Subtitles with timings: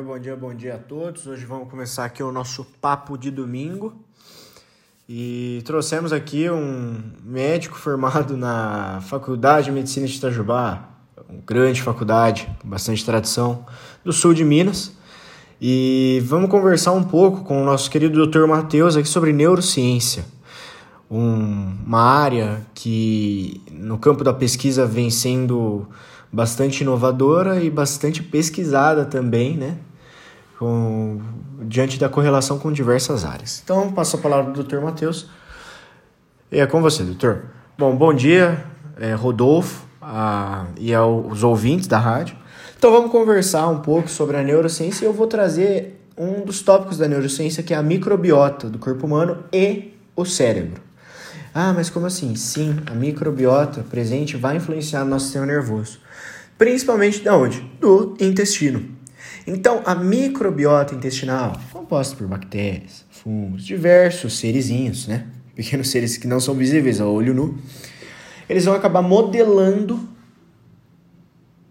[0.00, 1.26] bom dia, bom dia a todos.
[1.26, 3.94] Hoje vamos começar aqui o nosso papo de domingo.
[5.08, 10.88] E trouxemos aqui um médico formado na Faculdade de Medicina de Itajubá,
[11.28, 13.66] uma grande faculdade, com bastante tradição,
[14.04, 14.92] do sul de Minas.
[15.60, 18.46] E vamos conversar um pouco com o nosso querido Dr.
[18.46, 20.26] Matheus aqui sobre neurociência.
[21.10, 25.88] Um, uma área que no campo da pesquisa vem sendo
[26.32, 29.76] bastante inovadora e bastante pesquisada também, né?
[30.58, 31.20] Com,
[31.62, 33.60] diante da correlação com diversas áreas.
[33.62, 34.80] Então, passo a palavra do Dr.
[34.80, 35.28] Matheus.
[36.50, 37.44] É com você, doutor.
[37.76, 38.64] Bom, bom dia,
[38.98, 42.36] é, Rodolfo a, e aos ouvintes da rádio.
[42.78, 46.96] Então, vamos conversar um pouco sobre a neurociência e eu vou trazer um dos tópicos
[46.96, 50.85] da neurociência que é a microbiota do corpo humano e o cérebro.
[51.58, 52.36] Ah, mas como assim?
[52.36, 55.98] Sim, a microbiota presente vai influenciar no nosso sistema nervoso.
[56.58, 57.62] Principalmente de onde?
[57.80, 58.86] Do intestino.
[59.46, 65.28] Então, a microbiota intestinal, composta por bactérias, fungos, diversos serizinhos, né?
[65.54, 67.56] Pequenos seres que não são visíveis ao olho nu,
[68.50, 70.06] eles vão acabar modelando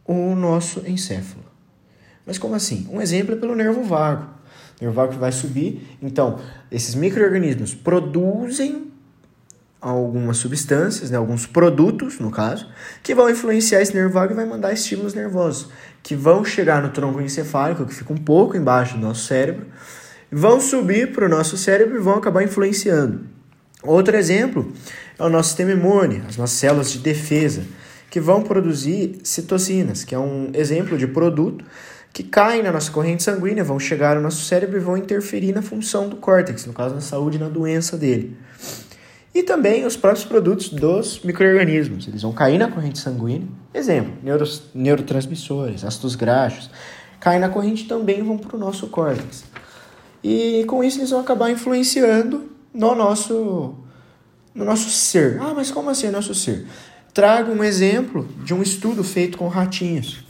[0.04, 1.46] o nosso encéfalo.
[2.26, 2.88] Mas como assim?
[2.92, 4.34] Um exemplo é pelo nervo vago.
[4.82, 5.96] O nervo vago vai subir.
[6.02, 6.40] Então,
[6.72, 8.95] esses micro-organismos produzem
[9.82, 12.68] algumas substâncias, né, alguns produtos, no caso,
[13.04, 15.70] que vão influenciar esse nervo vago e vai mandar estímulos nervosos,
[16.02, 19.68] que vão chegar no tronco encefálico, que fica um pouco embaixo do nosso cérebro,
[20.32, 23.22] vão subir para o nosso cérebro e vão acabar influenciando.
[23.84, 24.74] Outro exemplo
[25.20, 27.64] é o nosso sistema imune, as nossas células de defesa,
[28.10, 31.64] que vão produzir citocinas, que é um exemplo de produto
[32.12, 35.62] que caem na nossa corrente sanguínea, vão chegar no nosso cérebro e vão interferir na
[35.62, 38.38] função do córtex, no caso na saúde e na doença dele
[39.36, 42.08] e também os próprios produtos dos micro-organismos.
[42.08, 43.46] Eles vão cair na corrente sanguínea.
[43.74, 46.70] Exemplo, neuros, neurotransmissores, ácidos graxos,
[47.20, 49.44] caem na corrente também vão para o nosso córtex.
[50.24, 53.76] E com isso eles vão acabar influenciando no nosso,
[54.54, 55.38] no nosso ser.
[55.42, 56.66] Ah, mas como assim nosso ser?
[57.14, 60.24] Trago um exemplo de um estudo feito com ratinhos.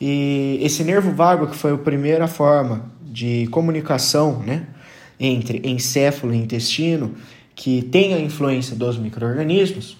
[0.00, 4.68] E esse nervo vago, que foi a primeira forma de comunicação né,
[5.18, 7.14] entre encéfalo e intestino,
[7.54, 9.96] que tem a influência dos micro-organismos,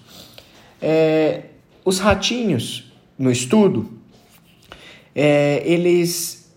[0.81, 1.45] é,
[1.85, 3.89] os ratinhos, no estudo,
[5.15, 6.53] é, eles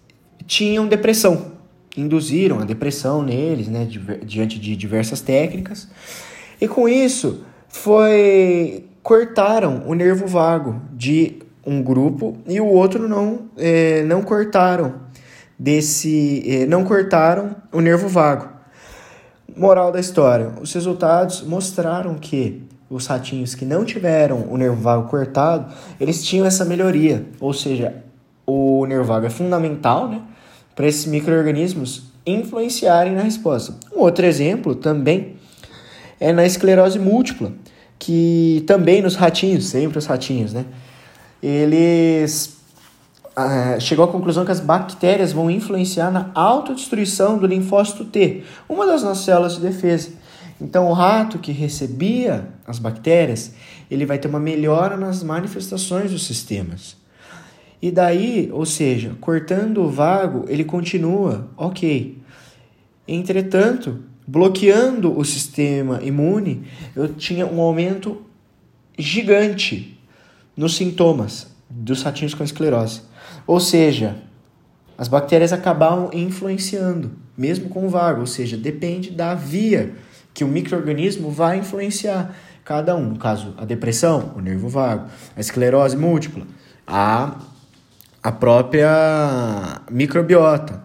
[0.45, 1.53] tinham depressão,
[1.95, 3.87] induziram a depressão neles, né,
[4.23, 5.87] diante de diversas técnicas,
[6.59, 13.49] e com isso foi cortaram o nervo vago de um grupo e o outro não,
[13.57, 14.95] é, não cortaram
[15.57, 18.56] desse, é, não cortaram o nervo vago.
[19.57, 25.09] Moral da história: os resultados mostraram que os ratinhos que não tiveram o nervo vago
[25.09, 27.25] cortado, eles tinham essa melhoria.
[27.39, 27.95] Ou seja,
[28.45, 30.21] o nervo vago é fundamental né,
[30.75, 33.73] para esses micro-organismos influenciarem na resposta.
[33.95, 35.35] Um outro exemplo também
[36.19, 37.51] é na esclerose múltipla,
[37.97, 40.65] que também nos ratinhos, sempre os ratinhos, né?
[41.41, 42.56] Eles
[43.37, 48.85] uh, chegou à conclusão que as bactérias vão influenciar na autodestruição do linfócito T, uma
[48.85, 50.09] das nossas células de defesa.
[50.59, 53.53] Então, o rato que recebia as bactérias,
[53.91, 56.97] ele vai ter uma melhora nas manifestações dos sistemas.
[57.79, 62.17] E daí, ou seja, cortando o vago, ele continua ok.
[63.07, 66.63] Entretanto, bloqueando o sistema imune,
[66.95, 68.23] eu tinha um aumento
[68.97, 69.95] gigante
[70.55, 73.01] nos sintomas dos ratinhos com esclerose.
[73.47, 74.17] Ou seja,
[74.97, 79.95] as bactérias acabavam influenciando, mesmo com o vago, ou seja, depende da via
[80.33, 82.35] que o microorganismo vai influenciar
[82.65, 83.11] cada um.
[83.11, 86.45] No caso, a depressão, o nervo vago, a esclerose múltipla,
[86.85, 87.37] a,
[88.21, 90.83] a própria microbiota.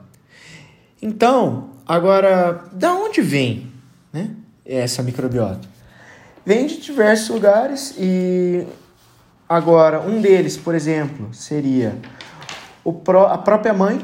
[1.00, 3.72] Então, agora, da onde vem
[4.12, 4.30] né,
[4.64, 5.68] essa microbiota?
[6.46, 8.66] Vem de diversos lugares e
[9.48, 11.96] agora um deles, por exemplo, seria
[12.84, 14.00] o pró a própria mãe,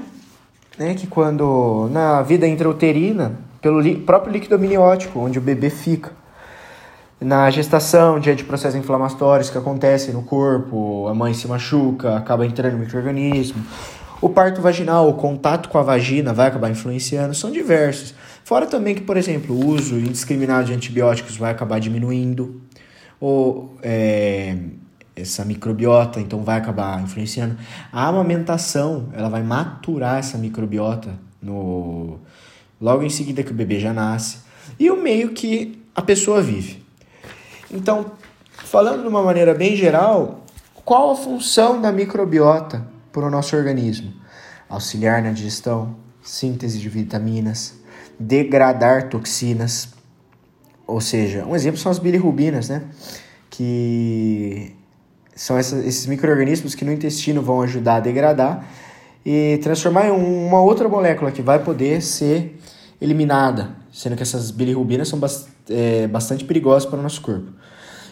[0.79, 6.13] né, que quando na vida intrauterina, pelo próprio líquido amniótico, onde o bebê fica,
[7.21, 12.47] na gestação, diante de processos inflamatórios que acontecem no corpo, a mãe se machuca, acaba
[12.47, 13.65] entrando no microorganismo.
[14.21, 18.15] O parto vaginal, o contato com a vagina vai acabar influenciando, são diversos.
[18.45, 22.61] Fora também que, por exemplo, o uso indiscriminado de antibióticos vai acabar diminuindo.
[23.21, 24.57] Ou é,
[25.21, 27.57] essa microbiota, então vai acabar influenciando.
[27.93, 32.19] A amamentação, ela vai maturar essa microbiota no
[32.81, 34.39] logo em seguida que o bebê já nasce
[34.79, 36.85] e o meio que a pessoa vive.
[37.71, 38.13] Então,
[38.53, 40.45] falando de uma maneira bem geral,
[40.85, 44.13] qual a função da microbiota para o nosso organismo?
[44.69, 47.75] Auxiliar na digestão, síntese de vitaminas,
[48.19, 49.91] degradar toxinas.
[50.87, 52.85] Ou seja, um exemplo são as bilirrubinas, né?
[53.51, 54.75] Que
[55.39, 58.69] são esses micro-organismos que no intestino vão ajudar a degradar
[59.25, 62.61] e transformar em uma outra molécula que vai poder ser
[63.01, 67.53] eliminada, sendo que essas bilirrubinas são bast é, bastante perigosas para o nosso corpo.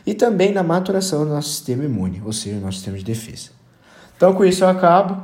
[0.07, 3.51] E também na maturação do nosso sistema imune, ou seja, nosso sistema de defesa.
[4.17, 5.21] Então, com isso eu acabo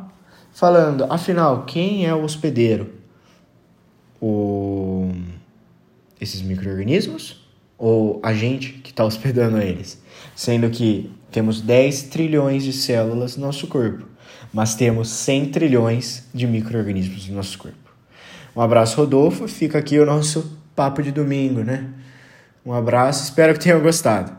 [0.52, 2.94] falando, afinal, quem é o hospedeiro?
[4.20, 5.12] O...
[6.20, 7.48] Esses micro-organismos?
[7.78, 10.02] Ou a gente que está hospedando eles?
[10.34, 14.04] Sendo que temos 10 trilhões de células no nosso corpo,
[14.52, 17.78] mas temos 100 trilhões de micro-organismos no nosso corpo.
[18.54, 19.48] Um abraço, Rodolfo.
[19.48, 21.88] Fica aqui o nosso papo de domingo, né?
[22.64, 24.32] Um abraço, espero que tenham gostado.